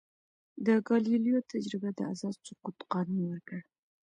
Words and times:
د 0.65 0.67
ګالیلیو 0.87 1.47
تجربه 1.51 1.89
د 1.97 1.99
آزاد 2.11 2.35
سقوط 2.47 2.77
قانون 2.91 3.21
ورکړ. 3.27 3.59